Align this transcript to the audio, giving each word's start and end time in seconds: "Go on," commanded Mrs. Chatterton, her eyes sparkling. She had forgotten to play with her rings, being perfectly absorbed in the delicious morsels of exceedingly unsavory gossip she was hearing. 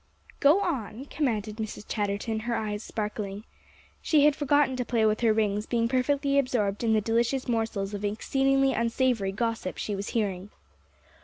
"Go 0.39 0.61
on," 0.61 1.05
commanded 1.11 1.57
Mrs. 1.57 1.85
Chatterton, 1.87 2.39
her 2.39 2.55
eyes 2.55 2.81
sparkling. 2.81 3.43
She 4.01 4.25
had 4.25 4.35
forgotten 4.35 4.75
to 4.77 4.83
play 4.83 5.05
with 5.05 5.19
her 5.19 5.31
rings, 5.31 5.67
being 5.67 5.87
perfectly 5.87 6.39
absorbed 6.39 6.83
in 6.83 6.93
the 6.93 7.01
delicious 7.01 7.47
morsels 7.47 7.93
of 7.93 8.03
exceedingly 8.03 8.73
unsavory 8.73 9.31
gossip 9.31 9.77
she 9.77 9.95
was 9.95 10.09
hearing. 10.17 10.49